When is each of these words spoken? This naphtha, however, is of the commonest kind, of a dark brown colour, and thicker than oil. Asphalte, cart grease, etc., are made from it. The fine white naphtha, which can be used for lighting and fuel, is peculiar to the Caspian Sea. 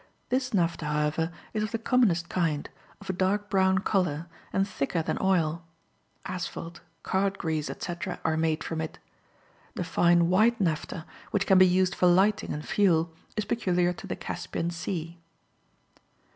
This 0.29 0.51
naphtha, 0.51 0.85
however, 0.87 1.31
is 1.53 1.61
of 1.61 1.69
the 1.69 1.77
commonest 1.77 2.27
kind, 2.27 2.67
of 2.99 3.11
a 3.11 3.13
dark 3.13 3.51
brown 3.51 3.77
colour, 3.83 4.25
and 4.51 4.67
thicker 4.67 5.03
than 5.03 5.19
oil. 5.21 5.63
Asphalte, 6.25 6.79
cart 7.03 7.37
grease, 7.37 7.69
etc., 7.69 8.19
are 8.25 8.35
made 8.35 8.63
from 8.63 8.81
it. 8.81 8.97
The 9.75 9.83
fine 9.83 10.27
white 10.31 10.59
naphtha, 10.59 11.05
which 11.29 11.45
can 11.45 11.59
be 11.59 11.67
used 11.67 11.93
for 11.93 12.07
lighting 12.07 12.51
and 12.51 12.67
fuel, 12.67 13.13
is 13.37 13.45
peculiar 13.45 13.93
to 13.93 14.07
the 14.07 14.15
Caspian 14.15 14.71
Sea. 14.71 15.19